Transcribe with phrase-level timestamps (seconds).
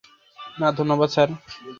[0.57, 1.29] না ধন্যবাদ, স্যার।